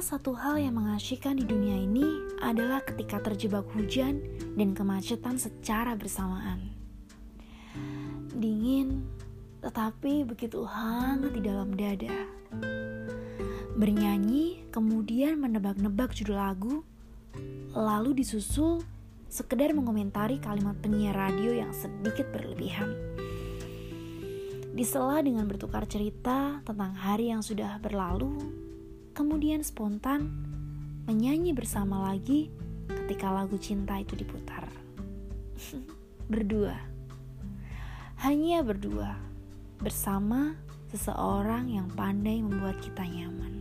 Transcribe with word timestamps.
satu 0.00 0.32
hal 0.32 0.56
yang 0.56 0.80
mengasyikkan 0.80 1.36
di 1.36 1.44
dunia 1.44 1.76
ini 1.76 2.04
adalah 2.40 2.80
ketika 2.80 3.20
terjebak 3.20 3.68
hujan 3.76 4.24
dan 4.56 4.72
kemacetan 4.72 5.36
secara 5.36 5.92
bersamaan. 5.92 6.72
Dingin, 8.32 9.04
tetapi 9.60 10.24
begitu 10.24 10.64
hangat 10.64 11.36
di 11.36 11.40
dalam 11.44 11.76
dada. 11.76 12.16
Bernyanyi, 13.76 14.72
kemudian 14.72 15.36
menebak-nebak 15.36 16.16
judul 16.16 16.40
lagu, 16.40 16.74
lalu 17.76 18.24
disusul 18.24 18.80
sekedar 19.28 19.76
mengomentari 19.76 20.40
kalimat 20.40 20.80
penyiar 20.80 21.12
radio 21.12 21.52
yang 21.52 21.76
sedikit 21.76 22.32
berlebihan. 22.32 22.96
Disela 24.72 25.20
dengan 25.20 25.44
bertukar 25.44 25.84
cerita 25.84 26.64
tentang 26.64 26.96
hari 26.96 27.28
yang 27.28 27.44
sudah 27.44 27.76
berlalu, 27.84 28.32
kemudian 29.12 29.62
spontan 29.66 30.30
menyanyi 31.10 31.50
bersama 31.56 32.10
lagi 32.10 32.50
ketika 32.86 33.30
lagu 33.30 33.58
cinta 33.58 33.98
itu 33.98 34.14
diputar. 34.14 34.66
berdua. 36.32 36.76
Hanya 38.22 38.62
berdua. 38.62 39.16
Bersama 39.80 40.54
seseorang 40.92 41.72
yang 41.72 41.88
pandai 41.94 42.42
membuat 42.44 42.78
kita 42.84 43.06
nyaman. 43.06 43.59